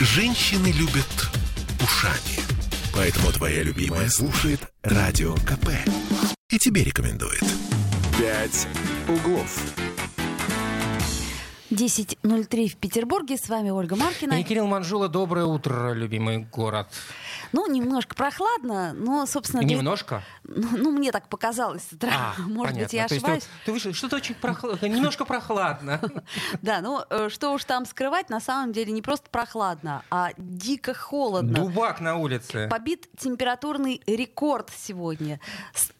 [0.00, 1.28] Женщины любят
[1.82, 2.38] ушами.
[2.94, 5.70] Поэтому твоя любимая слушает Радио КП.
[6.50, 7.42] И тебе рекомендует.
[8.16, 8.68] «Пять
[9.08, 9.60] углов».
[11.70, 13.36] 10.03 в Петербурге.
[13.36, 14.40] С вами Ольга Маркина.
[14.40, 16.88] И Кирилл Манжула, доброе утро, любимый город.
[17.52, 19.60] Ну, немножко прохладно, но, собственно...
[19.62, 20.22] Немножко?
[20.44, 22.10] Ну, ну, мне так показалось утра.
[22.12, 22.96] А, Может быть, понятно.
[22.96, 23.42] я То есть ошибаюсь.
[23.42, 26.00] ты, ты вышел, что-то очень прохладно, немножко прохладно.
[26.62, 30.94] Да, ну, э, что уж там скрывать, на самом деле не просто прохладно, а дико
[30.94, 31.54] холодно.
[31.64, 32.68] Дубак на улице.
[32.68, 35.40] Побит температурный рекорд сегодня.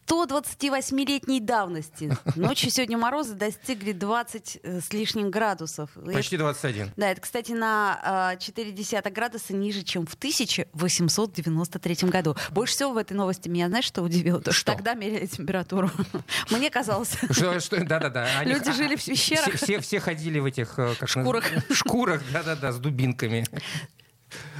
[0.09, 2.17] 128-летней давности.
[2.35, 5.91] Ночью сегодня морозы достигли 20 с лишним градусов.
[6.13, 6.91] Почти 21.
[6.97, 12.35] Да, это, кстати, на э, 0,4 градуса ниже, чем в 1893 году.
[12.51, 14.39] Больше всего в этой новости меня, знаешь, что удивило?
[14.41, 14.73] То, что Что?
[14.73, 15.91] тогда меряли температуру.
[16.49, 18.43] Мне казалось, да-да-да.
[18.43, 19.53] Люди жили в пещерах.
[19.55, 20.77] Все, все, все ходили в этих...
[20.79, 21.45] э, Как Шкурах.
[21.71, 23.45] Шкурах, да-да-да, с дубинками.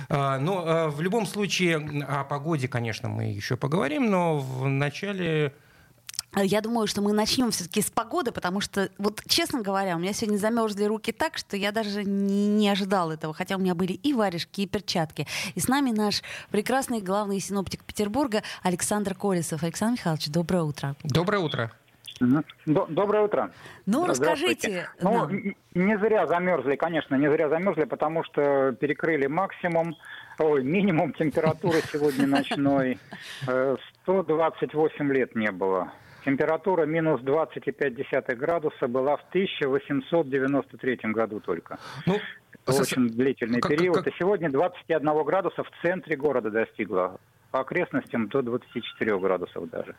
[0.10, 1.78] А, Но э, в любом случае
[2.08, 5.54] о погоде, конечно, мы еще поговорим, но в начале...
[6.36, 10.14] я думаю, что мы начнем все-таки с погоды, потому что, вот честно говоря, у меня
[10.14, 13.94] сегодня замерзли руки так, что я даже не, не ожидала этого, хотя у меня были
[13.94, 15.28] и варежки, и перчатки.
[15.54, 19.62] И с нами наш прекрасный главный синоптик Петербурга Александр Колесов.
[19.62, 20.96] Александр Михайлович, доброе утро.
[21.04, 21.72] Доброе утро.
[22.66, 23.52] Доброе утро.
[23.86, 25.30] Ну, расскажите Ну, нам.
[25.32, 29.96] н- не зря замерзли, конечно, не зря замерзли, потому что перекрыли максимум,
[30.38, 32.98] ой, минимум температуры сегодня ночной.
[33.48, 35.92] Э, 128 лет не было.
[36.26, 41.78] Температура минус 20,5 градуса была в 1893 году только.
[42.06, 42.20] Ну,
[42.68, 43.96] очень длительный как- период.
[43.98, 47.18] как- И сегодня 21 градуса в центре города достигла.
[47.52, 49.96] По окрестностям до 24 градусов даже.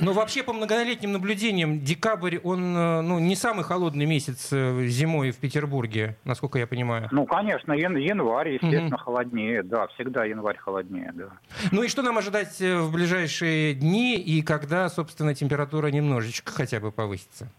[0.00, 5.30] Ну, вообще, по многолетним наблюдениям, декабрь, он э, ну, не самый холодный месяц э, зимой
[5.30, 7.08] в Петербурге, насколько я понимаю.
[7.10, 11.28] Ну, конечно, ян- январь, естественно, холоднее, да, всегда январь холоднее, да.
[11.72, 16.80] Ну и что нам ожидать э, в ближайшие дни и когда, собственно, температура немножечко хотя
[16.80, 17.50] бы повысится?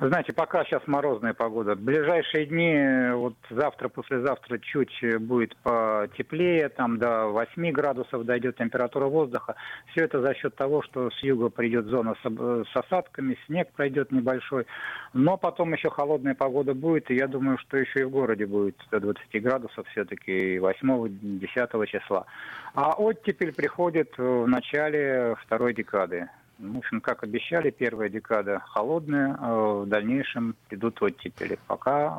[0.00, 1.76] Знаете, пока сейчас морозная погода.
[1.76, 8.24] В ближайшие дни, э, вот завтра, послезавтра чуть э, будет потеплее, там до 8 градусов
[8.24, 9.54] дойдет температура воздуха.
[9.92, 14.10] Все это за счет того, что с юга придет зона э, с осадками, снег пройдет
[14.10, 14.66] небольшой.
[15.12, 18.76] Но потом еще холодная погода будет, и я думаю, что еще и в городе будет
[18.90, 22.26] до 20 градусов все-таки 8-10 числа.
[22.74, 26.28] А оттепель приходит в начале второй декады.
[26.58, 31.58] В общем, как обещали, первая декада холодная, э, в дальнейшем идут оттепели.
[31.66, 32.16] Пока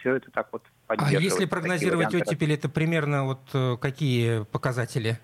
[0.00, 1.22] все это так вот А поддерживается.
[1.24, 5.18] если такие прогнозировать оттепель, это примерно вот э, какие показатели?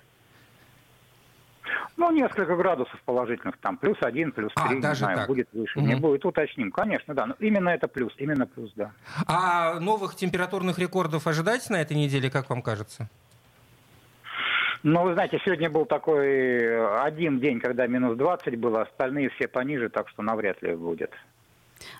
[1.97, 5.29] Ну, несколько градусов положительных, там, плюс один, плюс А, три, не даже знаю, так.
[5.29, 5.79] будет выше.
[5.81, 5.89] Мгм.
[5.89, 6.71] Не будет, уточним.
[6.71, 7.27] Конечно, да.
[7.27, 8.93] Но именно это плюс, именно плюс, да.
[9.27, 13.09] А новых температурных рекордов ожидать на этой неделе, как вам кажется?
[14.82, 19.48] Но вы знаете, сегодня был такой э, один день, когда минус 20 было, остальные все
[19.48, 21.10] пониже, так что навряд ли будет.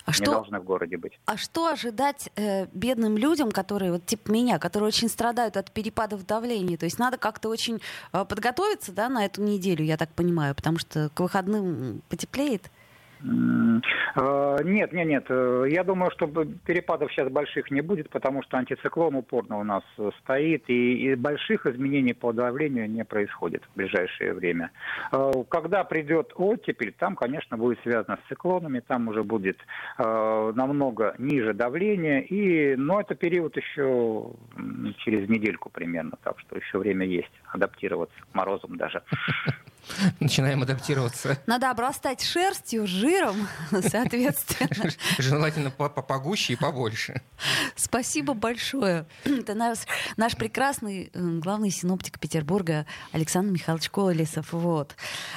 [0.04, 1.19] А Не что, должны в городе быть.
[1.26, 6.26] а что ожидать э, бедным людям, которые, вот типа меня, которые очень страдают от перепадов
[6.26, 6.76] давления?
[6.78, 7.81] То есть надо как-то очень
[8.12, 12.62] э, подготовиться да, на эту неделю, я так понимаю, потому что к выходным потеплеет.
[13.22, 15.25] Э, Нет, нет, нет.
[15.28, 16.27] Э, Я думаю, что
[16.66, 21.15] перепадов сейчас больших не будет, потому что антициклон упорно у нас э, стоит, и, и
[21.15, 24.71] больших изменений по давлению не происходит в ближайшее время.
[25.49, 29.59] Когда придет оттепель, там, конечно, будет связано с циклонами, там уже будет
[29.99, 34.31] намного ниже давление, и, но это период еще
[34.99, 39.03] через недельку примерно, так что еще время есть адаптироваться к морозам даже.
[40.21, 41.39] Начинаем адаптироваться.
[41.47, 44.91] Надо обрастать шерстью, жиром, соответственно.
[45.19, 47.23] Желательно по- по- погуще и побольше.
[47.75, 49.07] Спасибо большое.
[49.25, 49.79] Это наш,
[50.17, 54.53] наш прекрасный э, главный синоптик Петербурга Александр Михайлович Колесов.
[54.53, 54.97] Вот.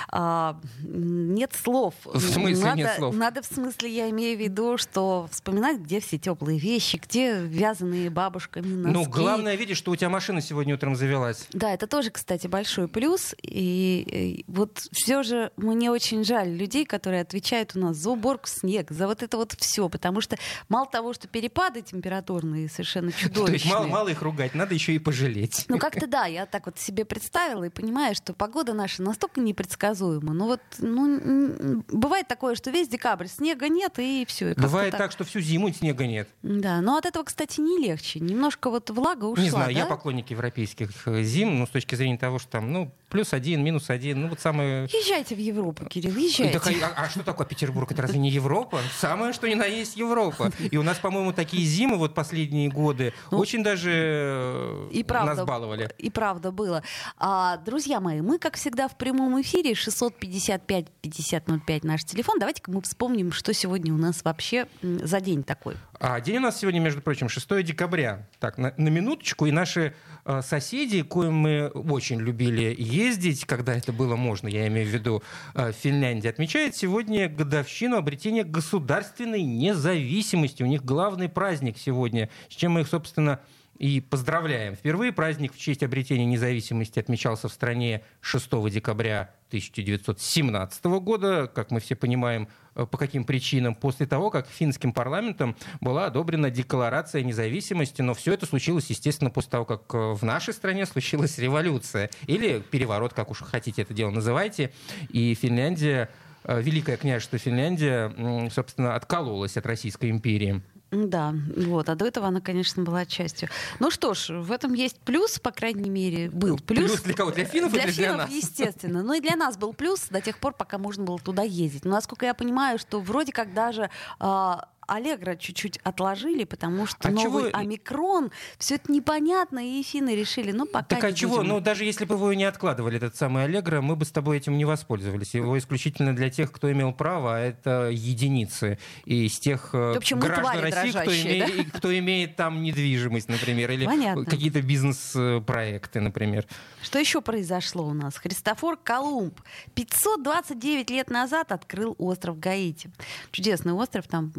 [0.10, 1.94] А, нет слов.
[2.06, 3.16] В смысле надо, нет слов?
[3.16, 8.10] Надо в смысле, я имею в виду, что вспоминать, где все теплые вещи, где вязаные
[8.10, 8.94] бабушками носки.
[8.94, 11.48] Ну, главное, видишь, что у тебя машина сегодня утром завелась.
[11.54, 13.36] Да, это тоже, кстати, большой плюс.
[13.42, 18.91] И вот все же мне очень жаль людей, которые отвечают у нас за уборку снег,
[18.91, 20.38] за вот это вот все, потому что
[20.68, 23.45] мало того, что перепады температурные совершенно чудовищные.
[23.45, 25.65] То есть мало, мало их ругать, надо еще и пожалеть.
[25.68, 30.33] Ну как-то да, я так вот себе представила и понимаю, что погода наша настолько непредсказуема.
[30.33, 34.53] Ну вот, ну бывает такое, что весь декабрь снега нет и все.
[34.56, 36.30] Бывает так, что всю зиму снега нет.
[36.42, 38.19] Да, но от этого, кстати, не легче.
[38.19, 39.44] Немножко вот влага ушла.
[39.44, 39.89] Не знаю, я да?
[39.89, 43.89] поклонник европейских э, зим, ну, с точки зрения того, что там, ну, плюс один, минус
[43.89, 44.21] один.
[44.21, 44.83] Ну, вот самое...
[44.83, 46.59] Езжайте в Европу, Кирилл, езжайте.
[46.59, 47.91] Так, а, а что такое Петербург?
[47.91, 48.79] Это разве не Европа?
[48.97, 50.51] Самое, что ни на есть Европа.
[50.71, 55.35] И у нас, по-моему, такие зимы вот последние годы ну, очень даже э, и правда,
[55.35, 55.89] нас баловали.
[55.97, 56.83] И правда было.
[57.17, 62.39] А, друзья мои, мы, как всегда, в прямом эфире 655-5005 наш телефон.
[62.39, 65.75] Давайте-ка мы вспомним, что сегодня у нас вообще за день такой.
[66.01, 68.25] А день у нас сегодня, между прочим, 6 декабря.
[68.40, 69.48] Так, на, на минуточку.
[69.48, 69.94] И наши
[70.24, 75.22] э, соседи, коим мы очень любили ездить, когда это было можно, я имею в виду
[75.56, 80.63] э, Финляндия, отмечает сегодня годовщину обретения государственной независимости.
[80.63, 83.42] У них главный праздник сегодня, с чем мы их, собственно,
[83.80, 84.76] и поздравляем.
[84.76, 91.80] Впервые праздник в честь обретения независимости отмечался в стране 6 декабря 1917 года, как мы
[91.80, 98.02] все понимаем, э, по каким причинам, после того, как финским парламентом была одобрена декларация независимости,
[98.02, 102.10] но все это случилось, естественно, после того, как э, в нашей стране случилась революция.
[102.28, 104.74] Или переворот, как уж хотите это дело называйте,
[105.10, 106.10] и Финляндия
[106.44, 110.62] э, Великое княжество Финляндия, собственно, откололось от Российской империи.
[110.91, 111.88] Да, вот.
[111.89, 113.50] А до этого она, конечно, была частью.
[113.80, 116.91] Ну что ж, в этом есть плюс, по крайней мере, был плюс.
[116.91, 117.31] Плюс для кого?
[117.31, 118.31] Для финнов для или финнов, для нас?
[118.31, 119.03] естественно.
[119.03, 121.86] Ну и для нас был плюс до тех пор, пока можно было туда ездить.
[121.86, 127.12] Но насколько я понимаю, что вроде как даже а, Аллегро чуть-чуть отложили, потому что а
[127.12, 127.57] новый чего...
[127.57, 131.38] омикрон, все это непонятно, и финны решили, ну пока Так а чего?
[131.38, 131.50] Будем.
[131.50, 134.57] Ну даже если бы его не откладывали, этот самый Аллегро, мы бы с тобой этим
[134.57, 135.36] не воспользовались.
[135.36, 138.80] Его исключительно для тех, кто имел право, а это единицы.
[139.06, 141.77] И из тех э, общем, граждан России, кто, имеет, да?
[141.77, 143.85] кто имеет там недвижимость, например, или
[144.25, 146.45] какие-то бизнес-проекты, например.
[146.81, 148.18] Что еще произошло у нас?
[148.18, 149.39] Христофор Колумб
[149.75, 152.89] 529 лет назад открыл остров Гаити.
[153.31, 154.31] Чудесный остров, там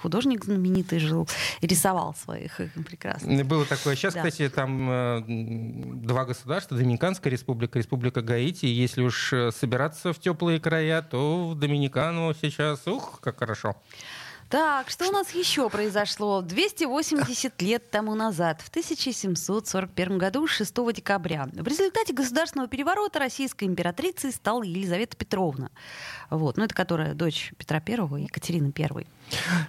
[0.00, 1.28] художник знаменитый жил,
[1.60, 3.44] рисовал своих э, прекрасно.
[3.44, 3.96] Было такое.
[3.96, 4.20] Сейчас, да.
[4.20, 8.66] кстати, там э, два государства, Доминиканская республика, Республика Гаити.
[8.66, 13.76] Если уж э, собираться в теплые края, то в Доминикану сейчас, ух, как хорошо.
[14.52, 16.42] Так, что у нас еще произошло?
[16.42, 24.30] 280 лет тому назад, в 1741 году, 6 декабря, в результате государственного переворота российской императрицей
[24.30, 25.70] стала Елизавета Петровна.
[26.28, 29.06] Вот, ну это которая дочь Петра I, Екатерины I.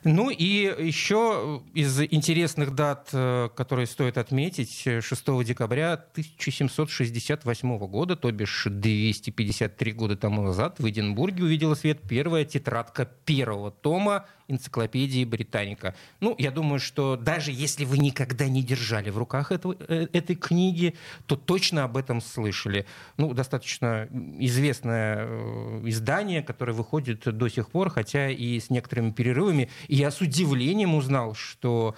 [0.03, 8.29] Ну и еще из интересных дат, э, которые стоит отметить, 6 декабря 1768 года, то
[8.31, 15.95] бишь 253 года тому назад, в Эдинбурге увидела свет первая тетрадка первого тома энциклопедии Британика.
[16.19, 20.35] Ну, я думаю, что даже если вы никогда не держали в руках этого, э, этой
[20.35, 20.95] книги,
[21.25, 22.85] то точно об этом слышали.
[23.17, 24.07] Ну, достаточно
[24.39, 29.69] известное э, издание, которое выходит до сих пор, хотя и с некоторыми перерывами.
[29.87, 31.95] И я с удивлением узнал, что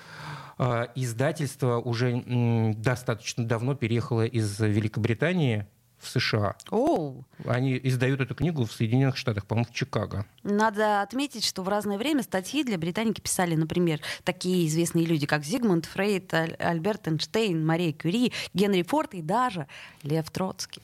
[0.57, 2.24] э, издательство уже
[2.77, 5.65] достаточно давно переехало из Великобритании
[6.06, 6.56] в США.
[6.69, 7.24] Oh.
[7.46, 10.25] Они издают эту книгу в Соединенных Штатах, по-моему, в Чикаго.
[10.44, 15.44] Надо отметить, что в разное время статьи для британики писали, например, такие известные люди, как
[15.44, 19.68] Зигмунд Фрейд, Альберт Эйнштейн, Мария Кюри, Генри Форд и даже
[20.04, 20.81] Лев Троцкий.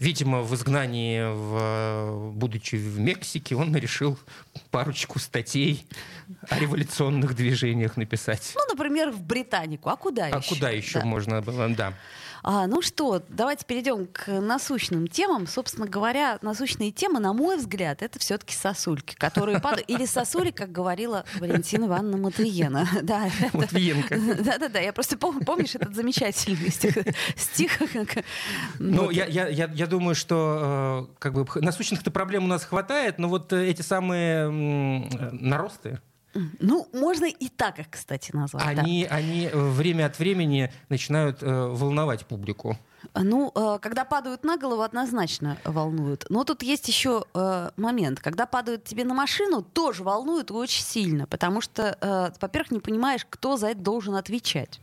[0.00, 4.18] Видимо, в изгнании, в, будучи в Мексике, он решил
[4.70, 5.86] парочку статей
[6.48, 8.52] о революционных движениях написать.
[8.54, 9.90] Ну, например, в Британику.
[9.90, 10.38] А куда а еще?
[10.38, 11.04] А куда еще да.
[11.04, 11.94] можно было, да.
[12.42, 15.46] А, ну что, давайте перейдем к насущным темам.
[15.46, 19.88] Собственно говоря, насущные темы, на мой взгляд, это все-таки сосульки, которые падают.
[19.88, 22.88] Или сосули, как говорила Валентина Ивановна Матвиена.
[23.06, 24.18] Да, Матвиенко.
[24.42, 26.94] Да-да-да, я просто помню, помнишь этот замечательный стих?
[27.36, 27.78] стих
[28.78, 33.18] ну, я, я, я, я думаю, что э, как бы насущных-то проблем у нас хватает,
[33.18, 36.00] но вот эти самые наросты,
[36.60, 38.64] ну, можно и так их, кстати, назвать.
[38.66, 39.16] Они, да.
[39.16, 42.76] они э, время от времени начинают э, волновать публику.
[43.14, 46.26] Ну, э, когда падают на голову, однозначно волнуют.
[46.28, 48.20] Но тут есть еще э, момент.
[48.20, 51.26] Когда падают тебе на машину, тоже волнуют очень сильно.
[51.26, 54.80] Потому что, э, во-первых, не понимаешь, кто за это должен отвечать.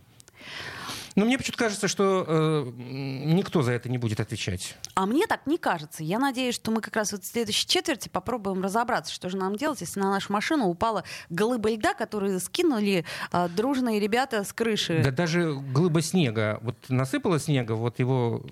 [1.15, 4.75] Но мне почему-то кажется, что э, никто за это не будет отвечать.
[4.95, 6.03] А мне так не кажется.
[6.03, 9.55] Я надеюсь, что мы как раз вот в следующей четверти попробуем разобраться, что же нам
[9.55, 15.01] делать, если на нашу машину упала глыба льда, которую скинули э, дружные ребята с крыши.
[15.03, 16.59] Да даже глыба снега.
[16.61, 18.43] Вот насыпало снега, вот его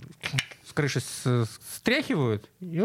[0.67, 1.01] с крыши
[1.75, 2.83] стряхивают, и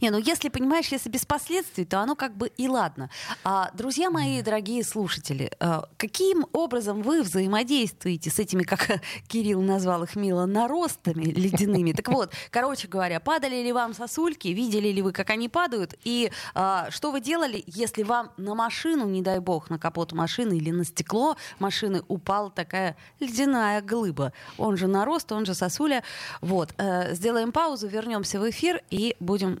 [0.00, 3.10] Не, ну если, понимаешь, если без последствий, то оно как бы и ладно.
[3.44, 10.04] А, друзья мои, дорогие слушатели, а, каким образом вы взаимодействуете с этими, как Кирилл назвал
[10.04, 11.92] их мило, наростами ледяными?
[11.92, 16.30] Так вот, короче говоря, падали ли вам сосульки, видели ли вы, как они падают, и
[16.54, 20.70] а, что вы делали, если вам на машину, не дай бог, на капот машины или
[20.70, 24.32] на стекло машины упала такая ледяная глыба?
[24.58, 26.02] Он же нарост, он же сосуля.
[26.40, 29.60] Вот, э, сделаем паузу, вернемся в эфир и будем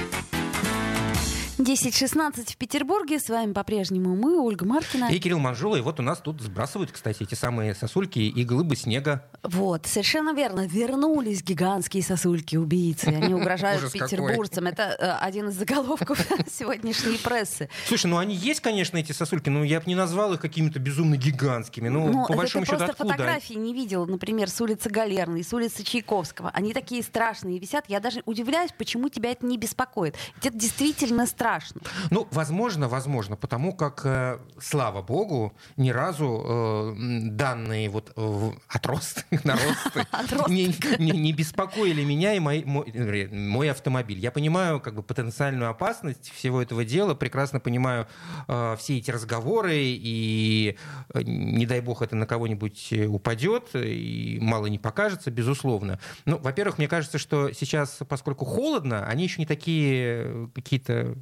[1.63, 3.19] 10.16 в Петербурге.
[3.19, 5.09] С вами по-прежнему мы, Ольга Маркина.
[5.11, 5.75] И Кирилл Манжула.
[5.75, 9.23] И вот у нас тут сбрасывают, кстати, эти самые сосульки и глыбы снега.
[9.43, 10.67] Вот, совершенно верно.
[10.67, 13.05] Вернулись гигантские сосульки-убийцы.
[13.05, 14.67] Они угрожают петербуржцам.
[14.67, 16.19] Это э, один из заголовков
[16.51, 17.69] сегодняшней прессы.
[17.87, 21.15] Слушай, ну они есть, конечно, эти сосульки, но я бы не назвал их какими-то безумно
[21.15, 21.89] гигантскими.
[21.89, 25.83] Ну, Ну, по большому счету, просто фотографии не видел, например, с улицы Галерной, с улицы
[25.83, 26.49] Чайковского.
[26.53, 27.85] Они такие страшные висят.
[27.87, 30.15] Я даже удивляюсь, почему тебя это не беспокоит.
[30.35, 31.50] Ведь это действительно страшно.
[32.09, 36.93] Ну, возможно, возможно, потому как, э, слава богу, ни разу э,
[37.29, 40.05] данные вот э, отросты, наросты
[40.47, 44.19] не, не- не беспокоили меня и мой, мой, мой автомобиль.
[44.19, 48.07] Я понимаю как бы потенциальную опасность всего этого дела, прекрасно понимаю
[48.77, 50.77] все эти разговоры, и
[51.15, 55.99] не дай бог это на кого-нибудь упадет, и мало не покажется, безусловно.
[56.25, 61.15] Ну, во-первых, мне кажется, что сейчас, поскольку холодно, они еще не такие какие-то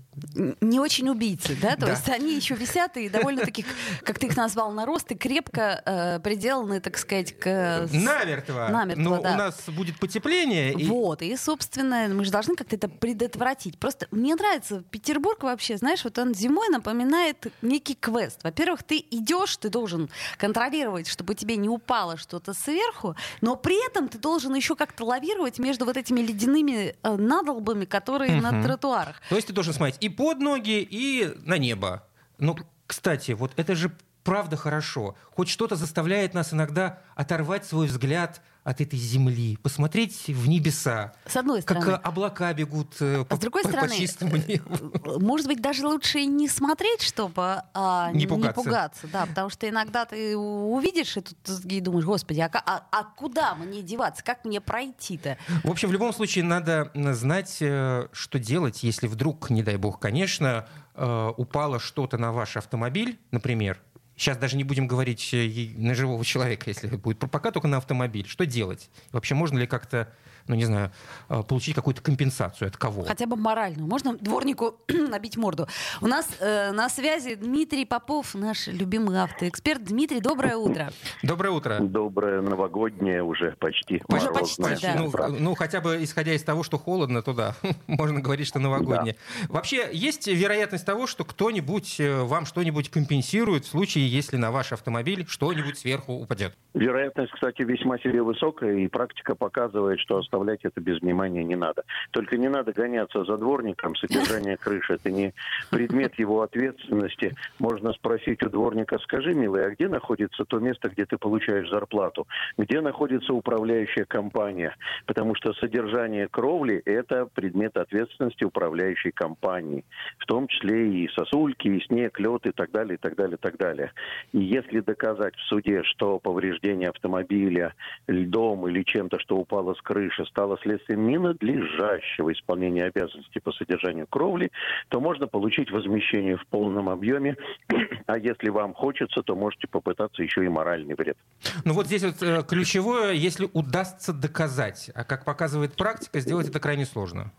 [0.62, 1.76] Не очень убийцы, да?
[1.76, 1.92] То Да.
[1.92, 3.66] есть они еще висят и довольно-таки,
[4.04, 7.88] как ты их назвал, наросты, крепко э, приделаны, так сказать, к...
[7.92, 8.68] Намертво.
[8.72, 9.34] Намертво, Но да.
[9.34, 10.74] у нас будет потепление.
[10.74, 13.78] и- Вот, и, собственно, мы же должны как-то это предотвратить.
[13.80, 18.40] Просто мне нравится Петербург вообще, знаешь, вот он зимой напоминает некий квест.
[18.44, 24.08] Во-первых, ты идешь, ты должен контролировать, чтобы тебе не упало что-то сверху, но при этом
[24.08, 28.64] ты должен еще как-то лавировать между вот этими ледяными э, надолбами, которые на Мгм.
[28.64, 29.22] тротуарах.
[29.30, 32.08] То есть ты должен смотреть и под ноги, и на небо.
[32.38, 33.92] Ну, кстати, вот это же
[34.30, 35.16] правда хорошо.
[35.36, 41.36] Хоть что-то заставляет нас иногда оторвать свой взгляд от этой земли, посмотреть в небеса, С
[41.38, 41.98] одной как стороны.
[41.98, 44.92] э, облака бегут э, по, А с другой по- по стороны, чистому небу.
[45.16, 49.08] э, может быть, даже лучше не смотреть, чтобы а, Не пугаться.
[49.12, 53.56] да, потому что иногда ты увидишь и тут и думаешь, господи, а, а- а куда
[53.56, 55.38] мне деваться, как мне пройти-то?
[55.64, 60.68] В общем, в любом случае надо знать, что делать, если вдруг, не дай бог, конечно,
[60.96, 63.82] упало что-то на ваш автомобиль, например.
[64.20, 68.28] Сейчас даже не будем говорить э, на живого человека, если будет, пока только на автомобиль.
[68.28, 68.90] Что делать?
[69.14, 70.14] Вообще можно ли как-то,
[70.50, 70.92] ну не знаю,
[71.30, 73.04] э, получить какую-то компенсацию от кого?
[73.04, 73.88] Хотя бы моральную.
[73.88, 75.68] Можно дворнику набить морду.
[76.02, 79.84] У нас э, на связи Дмитрий Попов, наш любимый автоэксперт.
[79.84, 80.92] Дмитрий, доброе утро.
[81.22, 81.78] Доброе утро.
[81.80, 84.02] Доброе новогоднее уже почти.
[84.08, 84.96] Уже морозное почти, да.
[84.98, 87.56] Ну, ну, хотя бы исходя из того, что холодно, то да,
[87.88, 89.16] можно говорить, что новогоднее.
[89.50, 94.74] Вообще, есть вероятность того, что кто-нибудь э, вам что-нибудь компенсирует в случае, если на ваш
[94.74, 96.58] автомобиль что-нибудь сверху упадет?
[96.74, 101.84] Вероятность, кстати, весьма себе высокая, и практика показывает, что оставлять это без внимания не надо.
[102.12, 103.96] Только не надо гоняться за дворником.
[103.96, 105.34] Содержание крыши– это не
[105.70, 107.36] предмет его ответственности.
[107.60, 112.28] Можно спросить у дворника, скажи, милый, а где находится то место, где ты получаешь зарплату?
[112.58, 114.76] Где находится управляющая компания?
[115.06, 119.84] Потому что содержание кровли– это предмет ответственности управляющей компании.
[120.20, 123.40] В том числе и сосульки, и снег, лед и так далее, и так далее, и
[123.40, 123.92] так далее.
[124.32, 127.74] И если доказать в суде, что повреждение автомобиля
[128.08, 134.52] льдом или чем-то, что упало с крыши, стало следствием ненадлежащего исполнения обязанностей по содержанию кровли,
[134.90, 137.36] то можно получить возмещение в полном объеме.
[138.08, 141.16] А если вам хочется, то можете попытаться еще и моральный вред.
[141.64, 144.90] Ну вот здесь вот э, ключевое, если удастся доказать.
[144.96, 147.32] А как показывает практика, сделать это крайне сложно.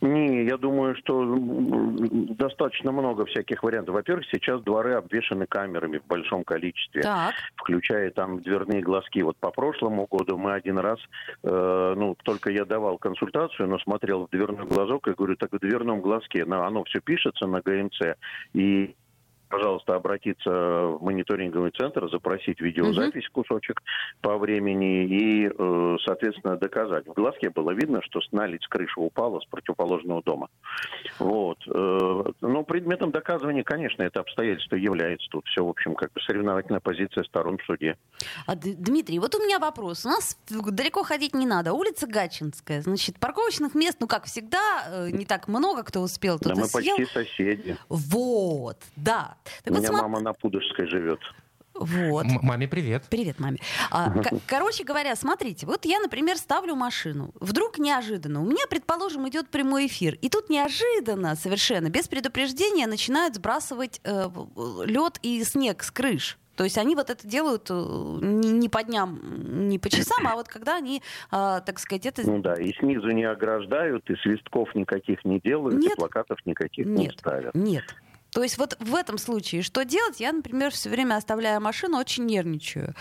[0.00, 1.24] Не, я думаю, что
[2.38, 3.94] достаточно много всяких вариантов.
[3.94, 7.02] Во-первых, сейчас дворы обвешаны камерами в большом количестве.
[7.02, 7.34] Так.
[7.56, 9.20] включая там дверные глазки.
[9.22, 10.98] Вот по прошлому году мы один раз,
[11.42, 15.58] э, ну, только я давал консультацию, но смотрел в дверной глазок и говорю, так в
[15.58, 18.16] дверном глазке, на, оно все пишется на ГМЦ,
[18.54, 18.94] и
[19.50, 23.82] пожалуйста, обратиться в мониторинговый центр, запросить видеозапись, кусочек
[24.22, 27.06] по времени и, э, соответственно, доказать.
[27.06, 30.48] В глазке было видно, что налить с крыши упала с противоположного дома.
[31.18, 31.58] Вот.
[31.66, 35.26] Э, но предметом доказывания, конечно, это обстоятельство является.
[35.30, 37.96] Тут все, в общем, как бы соревновательная позиция сторон в суде.
[38.46, 40.06] А, Дмитрий, вот у меня вопрос.
[40.06, 41.72] У нас далеко ходить не надо.
[41.72, 42.82] Улица Гатчинская.
[42.82, 46.66] Значит, парковочных мест, ну, как всегда, э, не так много кто успел туда Да мы
[46.68, 46.96] съел.
[46.96, 47.76] почти соседи.
[47.88, 49.36] Вот, да.
[49.64, 51.20] Так У вот меня сма- мама на Пудожской живет.
[51.74, 52.26] Вот.
[52.26, 53.04] М- Маме привет.
[53.08, 53.58] Привет, маме.
[53.90, 57.32] А, ко- короче говоря, смотрите, вот я, например, ставлю машину.
[57.40, 63.36] Вдруг неожиданно, у меня, предположим, идет прямой эфир, и тут неожиданно, совершенно, без предупреждения, начинают
[63.36, 66.38] сбрасывать лед и снег с крыш.
[66.56, 67.74] То есть они вот это делают э,
[68.20, 72.20] не, не по дням, не по часам, а вот когда они, а, так сказать, это...
[72.28, 75.92] Ну да, и снизу не ограждают, и свистков никаких не делают, Нет.
[75.92, 77.54] и плакатов никаких не Нет, ставят.
[77.54, 77.84] нет.
[78.30, 80.20] То есть вот в этом случае что делать?
[80.20, 82.94] Я, например, все время оставляя машину, очень нервничаю.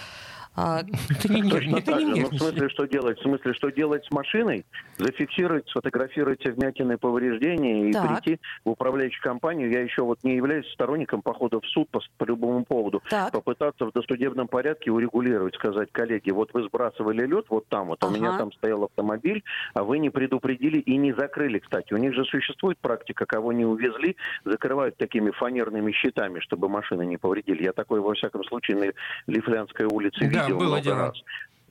[0.62, 2.22] А, Это не Точно это так не же.
[2.22, 3.18] Ну, в смысле, что делать?
[3.18, 4.66] В смысле, что делать с машиной?
[4.98, 8.24] Зафиксировать, сфотографировать вмятины повреждения и Так.
[8.24, 9.72] прийти в управляющую компанию.
[9.72, 13.02] Я еще вот не являюсь сторонником похода в суд по, по любому поводу.
[13.10, 13.32] Так.
[13.32, 18.08] Попытаться в досудебном порядке урегулировать, сказать, коллеги, вот вы сбрасывали лед вот там вот, а
[18.08, 18.18] у Ага.
[18.18, 21.94] меня там стоял автомобиль, а вы не предупредили и не закрыли, кстати.
[21.94, 27.16] У них же существует практика, кого не увезли, закрывают такими фанерными щитами, чтобы машины не
[27.16, 27.64] повредили.
[27.64, 30.98] Я такой, во всяком случае, на Лифлянской улице Да, видел было много дело.
[31.00, 31.18] раз.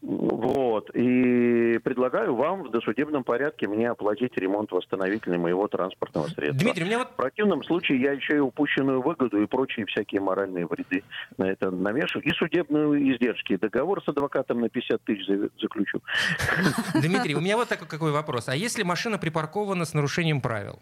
[0.00, 0.90] Вот.
[0.94, 6.56] И предлагаю вам в досудебном порядке мне оплатить ремонт восстановительный моего транспортного средства.
[6.60, 10.20] Дмитрий, у меня вот В противном случае я еще и упущенную выгоду и прочие всякие
[10.20, 11.02] моральные вреды
[11.36, 12.20] на это навешу.
[12.20, 13.56] И судебные издержки.
[13.56, 16.00] Договор с адвокатом на 50 тысяч за- заключу.
[16.94, 18.48] Дмитрий, у меня вот такой какой вопрос.
[18.48, 20.78] А если машина припаркована с нарушением правил?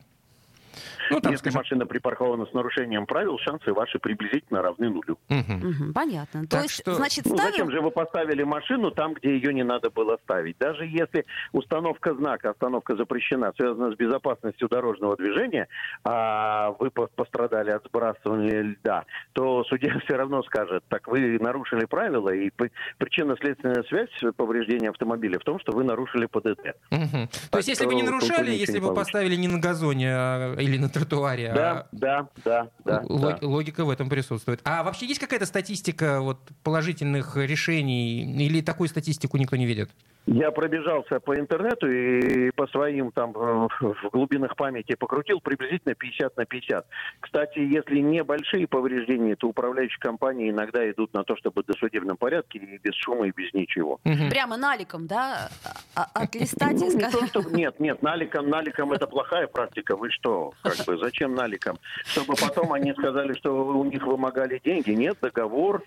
[1.11, 1.59] Ну, там, Если скажем...
[1.61, 5.19] машина припаркована с нарушением правил, шансы ваши приблизительно равны нулю.
[5.29, 5.69] Мгм.
[5.69, 6.43] мгм, понятно.
[6.43, 7.53] То Так есть, что- значит, Ну, ставим...
[7.53, 10.57] зачем же вы поставили машину там, где ее не надо было ставить?
[10.59, 15.69] Даже если установка знака, остановка запрещена, связана с безопасностью дорожного движения,
[16.05, 21.85] а вы по- пострадали от сбрасывания льда, то судья все равно скажет, так вы нарушили
[21.87, 22.51] правила, и
[22.99, 26.75] причинно-следственная связь повреждения автомобиля в том, что вы нарушили ПДД.
[26.91, 27.29] Мгм.
[27.51, 28.95] То есть, если бы не нарушали, если получится.
[29.05, 32.99] поставили не на газоне а, или на тротуаре, Да, да, да, да.
[32.99, 33.47] а ло- да.
[33.47, 34.61] логика в этом присутствует.
[34.65, 39.91] А вообще есть какая-то статистика вот, положительных решений или такую статистику никто не видит?
[40.27, 46.37] Я пробежался по интернету и по своим там э, в глубинах памяти покрутил приблизительно 50
[46.37, 46.87] на 50.
[47.21, 52.59] Кстати, если небольшие повреждения, то управляющие компании иногда идут на то, чтобы в досудебном порядке
[52.59, 54.01] и без шума и без ничего.
[54.03, 54.29] Мгм.
[54.29, 55.49] Прямо наликом, да,
[55.95, 57.53] а- а- отлистать Ну, и не сказать...
[57.53, 59.97] нет, нет, наликом, наликом это плохая практика.
[59.97, 60.55] Вы что?
[60.63, 61.79] Как бы, зачем наликом?
[62.05, 64.91] Чтобы потом они сказали, что вы у них вымогали деньги.
[64.91, 65.85] Нет, договор,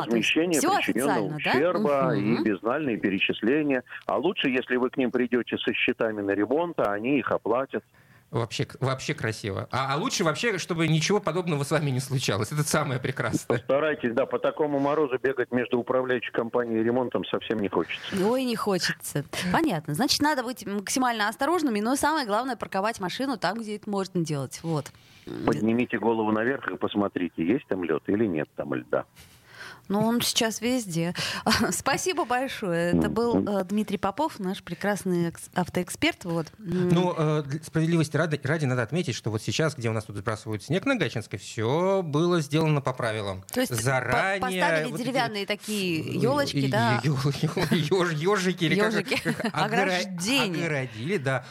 [0.00, 1.36] возмещение всё причиненного да?
[1.36, 2.34] ущерба Мгм.
[2.34, 3.82] и безнальные перечисления.
[4.06, 7.84] А лучше, если вы к ним придете со счетами на ремонт, а они их оплатят.
[8.32, 9.68] Вообще, вообще красиво.
[9.70, 12.50] А, а лучше вообще, чтобы ничего подобного с вами не случалось.
[12.50, 13.58] Это самое прекрасное.
[13.58, 18.00] Старайтесь, да, по такому морозу бегать между управляющей компанией и ремонтом совсем не хочется.
[18.26, 19.26] Ой, не хочется.
[19.52, 19.92] Понятно.
[19.92, 24.60] Значит, надо быть максимально осторожными, но самое главное парковать машину там, где это можно делать.
[24.62, 24.90] Вот.
[25.46, 29.04] Поднимите голову наверх и посмотрите, есть там лед или нет там льда.
[29.88, 31.14] Но он сейчас везде.
[31.70, 32.92] Спасибо большое.
[32.96, 36.24] Это был э, Дмитрий Попов, наш прекрасный экс- автоэксперт.
[36.24, 36.46] Вот.
[36.58, 40.16] Ну, э, для справедливости ради, ради надо отметить, что вот сейчас, где у нас тут
[40.16, 43.44] сбрасывают снег на Гачинской, все было сделано по правилам.
[43.52, 44.40] То есть по- Заранее.
[44.40, 47.00] поставили вот эти- деревянные такие елочки, да?
[47.04, 48.64] ё- ё- ё- Ежики.
[48.64, 49.16] или как- Ёжики.
[49.22, 50.64] как- огра- Ограждение.
[50.66, 51.44] Огородили, да.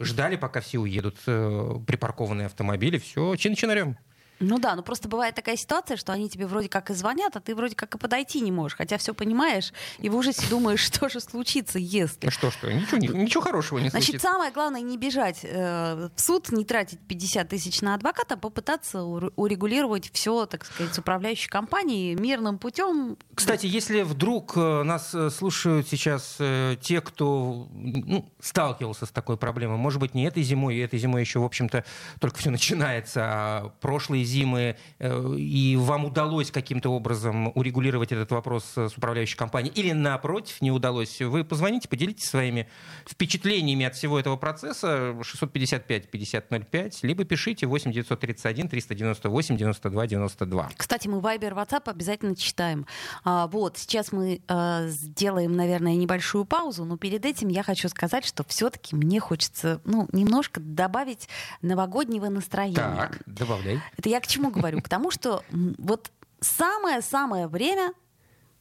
[0.00, 2.98] Ждали, пока все уедут э, припаркованные автомобили.
[2.98, 3.96] Все, чин-чинарем.
[4.42, 7.40] Ну да, но просто бывает такая ситуация, что они тебе вроде как и звонят, а
[7.40, 11.08] ты вроде как и подойти не можешь, хотя все понимаешь, и в ужасе думаешь, что
[11.08, 12.28] же случится, если.
[12.30, 12.72] Что, что?
[12.72, 14.28] Ничего, ничего хорошего не Значит, случится.
[14.28, 19.02] самое главное не бежать э, в суд, не тратить 50 тысяч на адвоката, а попытаться
[19.02, 23.16] ур- урегулировать все, так сказать, с управляющей компанией мирным путем.
[23.34, 29.36] Кстати, если вдруг э, нас э, слушают сейчас э, те, кто ну, сталкивался с такой
[29.36, 31.84] проблемой, может быть, не этой зимой, и этой зимой еще, в общем-то,
[32.18, 38.72] только все начинается, а прошлые зимы, э, и вам удалось каким-то образом урегулировать этот вопрос
[38.76, 42.68] э, с управляющей компанией, или напротив, не удалось, вы позвоните, поделитесь своими
[43.06, 50.70] впечатлениями от всего этого процесса 655-5005, либо пишите 8 931 398 92 92.
[50.76, 52.86] Кстати, мы Viber, WhatsApp обязательно читаем.
[53.24, 58.24] А, вот, сейчас мы а, сделаем, наверное, небольшую паузу, но перед этим я хочу сказать,
[58.24, 61.28] что все-таки мне хочется, ну, немножко добавить
[61.60, 62.76] новогоднего настроения.
[62.76, 63.80] Так, добавляй.
[63.96, 64.80] Это я к чему говорю?
[64.80, 67.92] К тому, что вот самое-самое время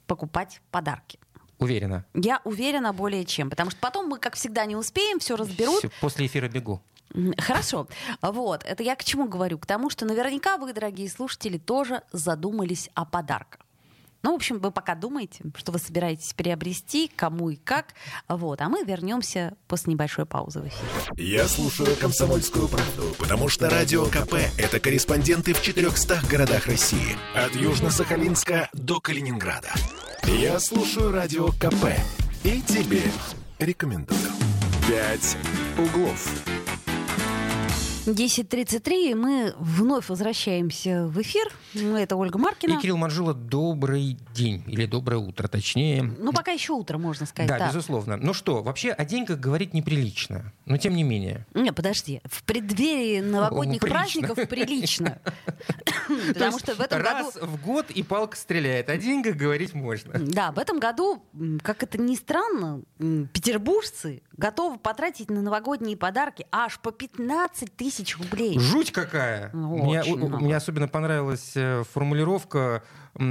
[0.08, 1.20] покупать подарки.
[1.58, 2.06] Уверена.
[2.14, 5.78] Я уверена более чем, потому что потом мы, как всегда, не успеем, все разберут.
[5.80, 6.82] Всё, После эфира бегу.
[7.38, 7.88] Хорошо.
[8.22, 8.64] Вот.
[8.64, 9.60] Это я к чему говорю?
[9.60, 13.62] К тому, что наверняка вы, дорогие слушатели, тоже задумались о подарках.
[14.24, 17.94] Ну, в общем, вы пока думаете, что вы собираетесь приобрести, кому и как.
[18.28, 18.62] Вот.
[18.62, 21.14] А мы вернемся после небольшой паузы в эфир.
[21.18, 27.18] Я слушаю «Комсомольскую правду», потому что «Радио КП»— это корреспонденты в 400 городах России.
[27.36, 29.72] От Южно-Сахалинска до Калининграда.
[30.26, 31.86] Я слушаю «Радио КП»
[32.44, 33.04] и тебе
[33.60, 34.20] рекомендую.
[34.88, 35.38] «Пять
[35.78, 36.61] углов».
[38.06, 41.52] 10.33, и мы вновь возвращаемся в эфир.
[41.76, 42.82] Ну, Это Ольга И Маркина.
[42.82, 44.64] Кирилл Манжула, добрый день.
[44.68, 46.02] Или доброе утро, точнее.
[46.02, 47.48] Ну, пока еще утро, можно сказать.
[47.48, 47.68] Да, да.
[47.68, 48.18] безусловно.
[48.18, 50.52] Ну что, вообще о деньгах говорить неприлично.
[50.66, 51.46] Но тем не менее.
[51.54, 52.22] Не, подожди.
[52.26, 54.00] В преддверии новогодних прилично.
[54.00, 55.20] праздников прилично.
[56.08, 57.12] То Потому что в этом году...
[57.12, 58.90] раз в год и палка стреляет.
[58.90, 60.18] О деньгах говорить можно.
[60.18, 61.24] Да, в этом году,
[61.62, 68.58] как это ни странно, петербуржцы готовы потратить на новогодние подарки аж по 15 тысяч рублей.
[68.60, 69.50] Жуть какая!
[69.54, 70.44] Ну, мне, очень у- много.
[70.44, 72.84] мне особенно понравилась э, формулировка
[73.16, 73.22] э,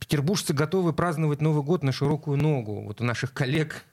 [0.00, 2.82] «Петербуржцы готовы праздновать Новый год на широкую ногу».
[2.82, 3.84] Вот у наших коллег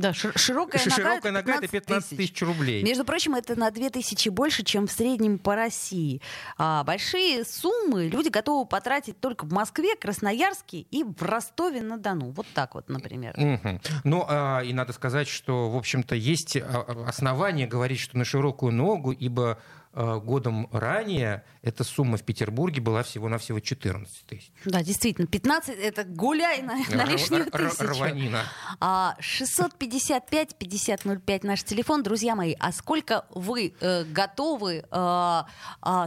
[0.00, 2.82] Да, шир- широкая нога, широкая нога— это 15 тысяч рублей.
[2.82, 6.20] Между прочим, это на 2 тысячи больше, чем в среднем по России.
[6.56, 12.30] А большие суммы люди готовы потратить только в Москве, Красноярске и в Ростове-на-Дону.
[12.30, 13.34] Вот так вот, например.
[13.36, 13.80] Мгм.
[14.04, 18.24] Ну, а, и надо сказать, что, в общем-то, есть а, а, основания говорить, что на
[18.24, 19.58] широкую ногу, ибо
[19.92, 24.50] годом ранее эта сумма в Петербурге была всего-навсего 14 тысяч.
[24.64, 27.84] Да, действительно, 15 это гуляй на, на лишнюю р- тысячу.
[27.84, 28.42] Рванина.
[28.78, 32.02] А, 655-5005 наш телефон.
[32.02, 35.46] Друзья мои, а сколько вы э, готовы, э, а,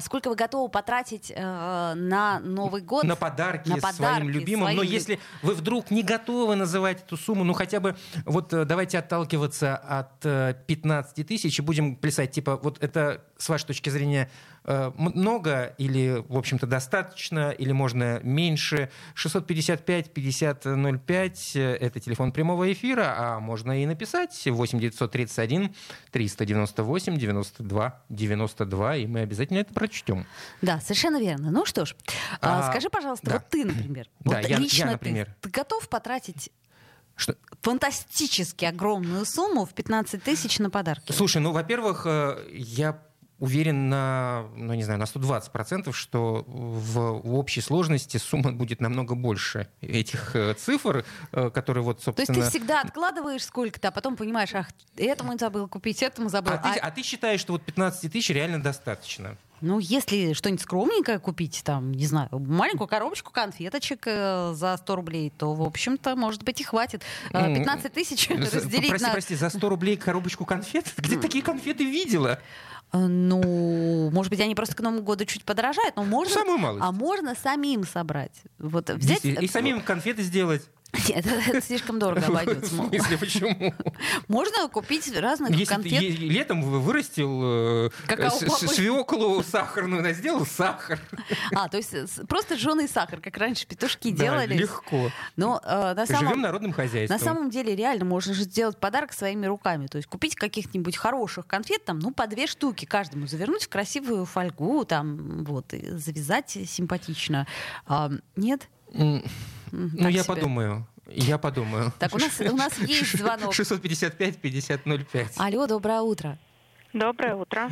[0.02, 3.04] сколько вы готовы потратить э, на Новый год?
[3.04, 4.70] на подарки, на своим подарки любимым.
[4.70, 8.54] Но своим лю- если вы вдруг не готовы называть эту сумму, ну хотя бы вот
[8.54, 12.32] э, давайте отталкиваться от э, 15 тысяч и будем плясать.
[12.32, 14.30] Типа вот это с вашей точки зрения
[14.66, 18.90] э, много или, в общем-то, достаточно, или можно меньше.
[19.16, 25.74] 655-5005— это телефон прямого эфира, а можно и написать 8 931
[26.12, 30.26] 398 92 92, и мы обязательно это прочтем.
[30.62, 31.52] Да, совершенно верно.
[31.52, 31.96] Ну что ж,
[32.42, 33.34] а, А, скажи, пожалуйста, да.
[33.34, 35.36] вот ты, например, Да, вот я- я, лично ты- например.
[35.42, 36.50] ты, готов потратить
[37.16, 41.12] Что- фантастически огромную сумму в 15 тысяч на подарки?
[41.12, 43.00] Слушай, ну, во-первых, э, я
[43.44, 49.16] уверен на, ну, не знаю, на 120%, что в, в общей сложности сумма будет намного
[49.16, 51.04] больше этих э, цифр,
[51.34, 52.38] э, которые вот, То собственно...
[52.38, 56.54] есть ты всегда откладываешь сколько-то, а потом понимаешь, ах, этому забыл купить, этому забыл.
[56.54, 59.36] А ты, а ты считаешь, что вот 15 тысяч реально достаточно?
[59.60, 65.34] Ну, если что-нибудь скромненькое купить, там, не знаю, маленькую коробочку конфеточек э, за 100 рублей,
[65.38, 67.02] то, в общем-то, может быть, и хватит.
[67.32, 69.14] Э, М, 15 тысяч разделить прости, на...
[69.14, 70.94] прости, за 100 рублей коробочку конфет?
[70.98, 72.40] Где такие конфеты видела?
[72.94, 76.34] Э, Ну, может быть, они просто к Новому году чуть подорожают, но можно...
[76.34, 76.86] Самую малость.
[76.86, 78.44] А можно самим собрать.
[78.60, 79.26] Вот взять...
[79.26, 80.64] И, и самим конфеты сделать.
[80.94, 82.76] Нет, это, слишком дорого В обойдется.
[82.76, 83.74] Мо- смысле, почему?
[84.28, 86.02] Можно купить разных Если ты конфет.
[86.02, 87.90] е- летом вы- вырастил э,
[88.68, 91.00] свеклу сахарную, сделал сахар.
[91.56, 91.94] А, то есть
[92.28, 94.54] просто жженый сахар, как раньше петушки делали.
[94.56, 95.10] легко.
[95.36, 96.28] Но э, на самом...
[96.28, 97.18] Живем народным хозяйством.
[97.18, 99.88] На самом деле, реально можно же сделать подарок своими руками.
[99.88, 104.26] То есть купить каких-нибудь хороших конфет, там, ну, по две штуки каждому, завернуть в красивую
[104.26, 107.48] фольгу, там, вот, завязать симпатично.
[108.36, 108.70] Нет?
[108.94, 109.22] Ну,
[110.10, 110.36] я себе.
[110.36, 110.88] подумаю.
[111.08, 111.92] Я подумаю.
[112.00, 113.54] Так, у нас, у нас есть звонок.
[113.54, 115.34] 655-5005.
[115.38, 116.38] Алло, доброе утро.
[116.94, 117.70] Доброе утро.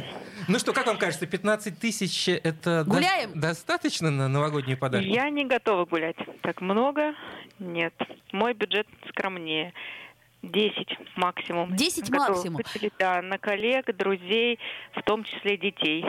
[0.48, 3.40] Ну что, как вам кажется, 15 тысяч это до- Гуляем?
[3.40, 5.08] достаточно на новогодние подарки?
[5.08, 6.16] Я не готова гулять.
[6.42, 7.14] Так много?
[7.60, 7.94] Нет.
[8.32, 9.74] Мой бюджет скромнее.
[10.44, 11.76] 10 максимум.
[11.76, 12.62] 10 Готова максимум.
[12.64, 14.60] выделить, Да, на коллег, друзей,
[14.96, 16.04] в том числе детей.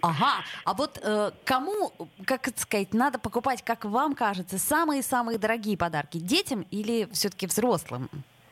[0.00, 1.92] Ага, а вот э, кому,
[2.24, 6.18] как это сказать, надо покупать, как вам кажется, самые-самые дорогие подарки?
[6.18, 8.08] Детям или все-таки взрослым?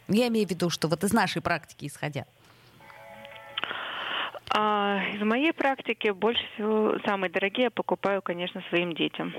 [0.08, 2.26] Я имею в виду, что вот из нашей практики исходя.
[4.58, 9.34] А, из моей практики больше всего самые дорогие я покупаю, конечно, своим детям.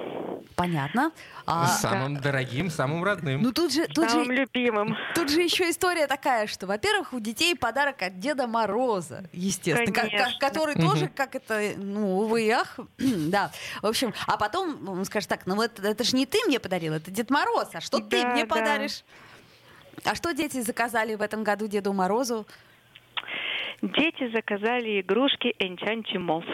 [0.56, 1.12] Понятно.
[1.48, 3.42] А, Самым дорогим, самым родным.
[3.42, 4.96] ну тут же, тут Самым же, любимым.
[5.16, 10.38] тут же еще история такая, что, во-первых, у детей подарок от Деда Мороза, естественно, Конечно.
[10.40, 13.50] который тоже, как это, ну, увы и ах, да.
[13.82, 16.94] В общем, а потом он скажет так, ну вот это же не ты мне подарил,
[16.94, 18.56] это Дед Мороз, а что ты Да, мне да.
[18.56, 19.04] подаришь?
[20.06, 22.46] А что дети заказали в этом году Деду Морозу?
[23.82, 26.46] Дети заказали игрушки Энчанчи Молс.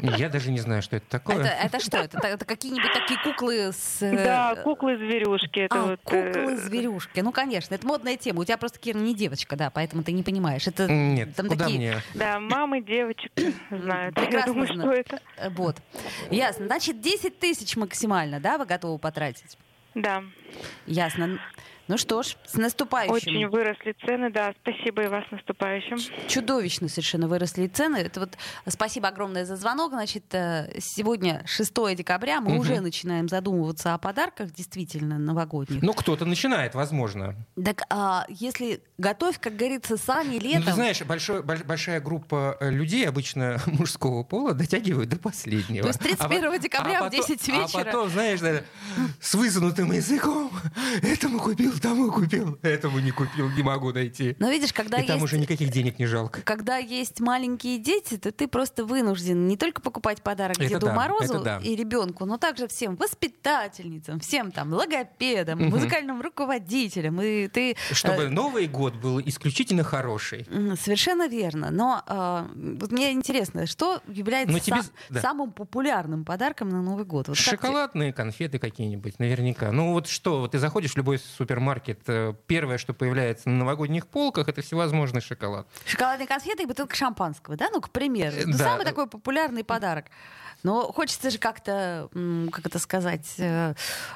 [0.00, 1.36] Я даже не знаю, что это такое.
[1.38, 1.96] Это, это что?
[1.98, 4.02] Это, это какие-нибудь такие куклы с...
[4.02, 5.60] э, Да, куклы-зверюшки.
[5.60, 7.20] Это а, вот, э, куклы-зверюшки.
[7.20, 8.40] Ну, конечно, это модная тема.
[8.40, 10.66] У тебя просто, Кира, не девочка, да, поэтому ты не понимаешь.
[10.66, 11.78] Это Нет, там куда такие...
[11.78, 12.02] мне?
[12.14, 13.32] Да, мамы девочек
[13.70, 14.16] знают.
[14.18, 14.80] Я Прекрасно думаю, знаю.
[14.90, 15.20] что это.
[15.38, 15.76] Э, Вот.
[16.30, 16.66] Ясно.
[16.66, 19.56] Значит, 10 тысяч максимально, да, вы готовы потратить?
[19.94, 20.22] Да,
[20.86, 21.38] Ясно.
[21.88, 23.14] Ну что ж, с наступающим.
[23.14, 24.52] очень выросли цены, да.
[24.62, 25.98] Спасибо и вас с наступающим.
[26.28, 27.98] Чудовищно совершенно выросли цены.
[27.98, 28.30] Это вот
[28.68, 29.92] спасибо огромное за звонок.
[29.92, 32.40] Значит, э, сегодня 6 декабря.
[32.40, 32.58] Мы Мгм.
[32.58, 35.80] уже начинаем задумываться о подарках, действительно, новогодних.
[35.82, 37.36] Ну, кто-то начинает, возможно.
[37.62, 40.64] Так а, если готовь, как говорится, сами Ну, летом.
[40.64, 45.82] ты знаешь, большой- больш- большая группа э, людей, обычно мужского пола, дотягивают до последнего.
[45.82, 47.80] То есть 31 А декабря а в 10 потом- вечера.
[47.80, 48.40] А потом, знаешь,
[49.20, 50.50] с высунутым языком.
[51.02, 54.36] Этому купил, тому купил, этому не купил, не могу найти.
[54.38, 55.24] Но видишь, когда И там есть...
[55.24, 56.40] уже никаких денег не жалко.
[56.42, 60.94] Когда есть маленькие дети, то ты просто вынужден не только покупать подарок Это Деду да,
[60.94, 61.58] Морозу да.
[61.62, 65.70] и ребенку, но также всем воспитательницам, всем там логопедам, Мгм.
[65.70, 67.20] музыкальным руководителям.
[67.20, 70.46] И ты Чтобы э, Новый год был исключительно хороший.
[70.80, 71.70] Совершенно верно.
[71.70, 72.46] Но э,
[72.80, 75.20] вот мне интересно, что является Ну, тебе са- с- да.
[75.20, 77.28] самым популярным подарком на Новый год?
[77.28, 79.72] Вот как Шоколадные конфеты какие-нибудь, наверняка.
[79.72, 81.65] Ну вот что, вот ты заходишь в любой супермаркет,
[82.06, 85.66] э, первое, что появляется на новогодних полках, это всевозможный шоколад.
[85.86, 87.68] Шоколадные конфеты и бутылка шампанского, да?
[87.72, 88.36] Ну, к примеру.
[88.36, 88.64] Э, Это да.
[88.64, 90.06] самый такой популярный подарок.
[90.62, 92.08] Но хочется же как-то,
[92.50, 93.74] как это сказать, э,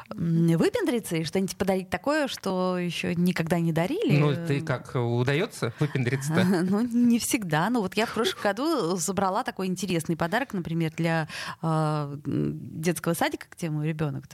[0.08, 4.16] выпендриться и что-нибудь подарить такое, что еще никогда не дарили.
[4.16, 6.44] Ну, ты как, удается выпендриться-то?
[6.70, 7.68] Ну, не всегда.
[7.70, 11.28] Ну, вот я в прошлом году собрала такой интересный подарок, например, для
[11.62, 14.24] детского садика, где мой ребенок.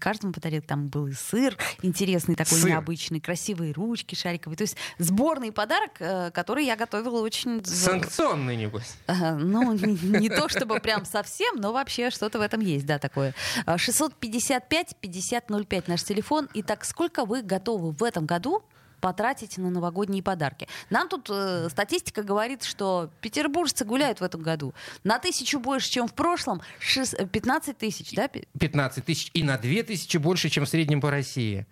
[0.00, 0.62] Каждому подарил.
[0.62, 2.70] Там был и сыр интересный, такой Сыр.
[2.70, 4.56] необычный, красивые ручки шариковые.
[4.56, 7.62] То есть сборный подарок, э, который я готовила очень...
[7.64, 8.94] Санкционный, небось.
[9.38, 13.34] Ну, не, то чтобы прям совсем, но вообще что-то в этом есть, да, такое.
[13.66, 16.48] А, 655-5005 наш телефон.
[16.54, 18.62] Итак, сколько вы готовы в этом году
[19.00, 20.66] потратить на новогодние подарки.
[20.90, 24.74] Нам тут э, статистика говорит, что петербуржцы гуляют в этом году
[25.04, 28.26] на тысячу больше, чем в прошлом, шест- э, 15 тысяч, да?
[28.26, 31.64] Пе- 15 тысяч и на 2 тысячи больше, чем в среднем по России.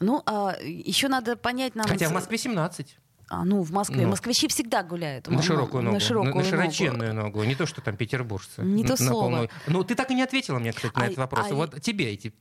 [0.00, 1.86] Ну, а еще надо понять нам...
[1.86, 2.96] Хотя в Москве 17.
[3.28, 4.02] А, ну, в Москве.
[4.02, 4.10] Ну.
[4.10, 5.26] Москвичи всегда гуляют.
[5.26, 5.94] На широкую ногу.
[5.94, 6.48] На широкую на ногу.
[6.48, 7.42] широченную ногу.
[7.42, 8.62] Не то, что там петербуржцы.
[8.62, 9.20] Не то на слово.
[9.22, 11.46] полную- Ну, ты так и не ответила мне, кстати, на А- этот вопрос.
[11.50, 12.32] а- Вот тебе эти,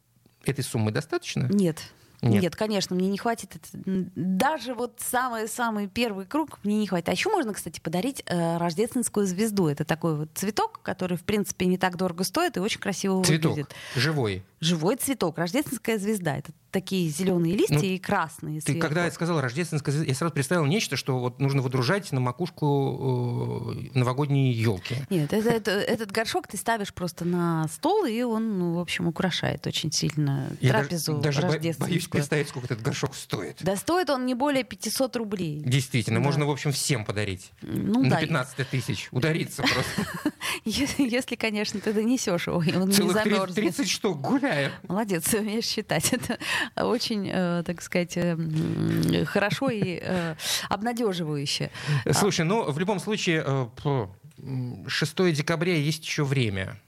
[0.44, 1.48] этой суммы достаточно?
[1.50, 1.80] Нет.
[2.22, 2.42] Нет.
[2.44, 2.56] Нет.
[2.56, 3.52] конечно, мне не хватит.
[3.74, 7.10] Даже вот самый-самый первый круг мне не хватит.
[7.10, 9.68] А еще можно, кстати, подарить э, рождественскую звезду.
[9.68, 13.52] Это такой вот цветок, который, в принципе, не так дорого стоит и очень красиво Цветок
[13.52, 13.76] выглядит.
[13.96, 14.44] живой.
[14.66, 16.38] Живой цветок, рождественская звезда.
[16.38, 18.60] Это такие зеленые листья Ну, и красные.
[18.60, 18.82] Ты сверху.
[18.82, 23.98] когда сказал рождественская звезда, я сразу представил нечто, что вот нужно выдружать на макушку э,
[23.98, 24.96] новогодние елки.
[25.10, 29.08] Нет, это- это- этот горшок ты ставишь просто на стол, и он, ну, в общем,
[29.08, 33.58] украшает очень сильно Я трапезу даже, даже боюсь представить, сколько этот горшок стоит.
[33.62, 35.62] Да стоит он не более 500 рублей.
[35.66, 36.26] Действительно, Да.
[36.26, 37.52] можно, в общем, всем подарить.
[37.62, 39.08] Ну на да, 15 тысяч.
[39.12, 40.34] Удариться просто.
[40.66, 43.56] если, конечно, ты донесешь его, и он не замерзнет.
[43.56, 44.22] 30 штук
[44.56, 44.72] гуляем.
[44.88, 46.14] Молодец, умеешь считать.
[46.14, 46.38] Это
[46.76, 50.36] очень, э, так сказать, э, м, хорошо и э,
[50.70, 51.70] обнадеживающе.
[52.12, 54.08] Слушай, ну, в любом случае, э, п-
[54.40, 56.80] м, 6 декабря есть еще время.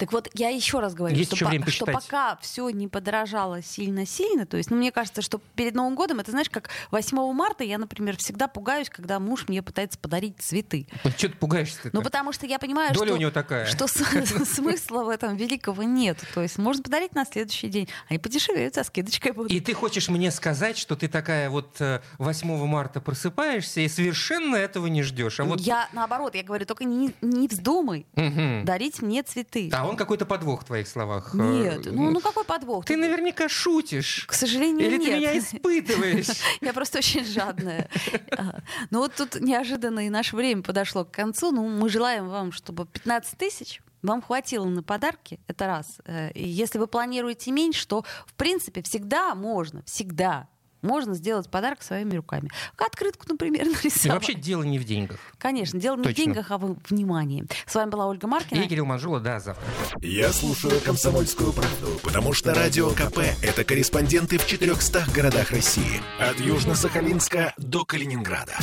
[0.00, 2.88] Так вот, я еще раз говорю, Есть что, еще по- время что пока все не
[2.88, 7.32] подорожало сильно-сильно, то есть, ну, мне кажется, что перед Новым годом, это знаешь, как 8
[7.34, 10.86] марта я, например, всегда пугаюсь, когда муж мне пытается подарить цветы.
[11.18, 13.66] Что ты пугаешься Ну, потому что я понимаю, Доля что, у него такая.
[13.66, 13.86] что
[14.44, 16.18] смысла в этом великого нет.
[16.34, 17.88] То есть можно подарить на следующий день.
[18.08, 19.52] Они подешевеют, со скидочкой будут.
[19.52, 24.56] И ты хочешь мне сказать, что ты такая вот э, 8 марта просыпаешься и совершенно
[24.56, 25.40] этого не ждешь.
[25.40, 25.60] А вот...
[25.60, 28.64] Я, наоборот, я говорю, только не, не вздумай Мгм.
[28.64, 29.68] дарить мне цветы.
[29.72, 31.34] А он какой-то подвох в твоих словах.
[31.34, 32.84] э, Нет, ну, ну какой подвох?
[32.84, 34.24] Ты наверняка шутишь.
[34.26, 35.04] К сожалению, Или нет.
[35.10, 36.28] ты меня испытываешь?
[36.60, 37.88] Я просто очень жадная.
[38.36, 41.50] А, Ну вот тут неожиданно и наше время подошло к концу.
[41.52, 45.98] Ну, мы желаем вам, чтобы 15 тысяч вам хватило на подарки, это раз.
[46.06, 50.48] Э, И если вы планируете меньше, то, в принципе, всегда можно, всегда
[50.82, 52.50] можно сделать подарок своими руками.
[52.76, 54.14] Открытку, например, И нарисовать.
[54.14, 55.18] вообще дело не в деньгах.
[55.38, 56.24] Конечно, дело не в Точно.
[56.24, 57.44] деньгах, а в внимании.
[57.66, 58.60] С вами была Ольга Маркина.
[58.60, 59.64] И Кирилл Манжула, да, завтра.
[60.00, 66.00] Я слушаю «Комсомольскую правду», потому что «Радио КП»— это корреспонденты в 400 городах России.
[66.18, 68.56] От Южно-Сахалинска до Калининграда.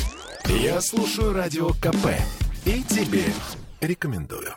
[0.46, 2.08] Я слушаю «Радио КП»
[2.66, 3.24] и тебе
[3.82, 4.54] рекомендую.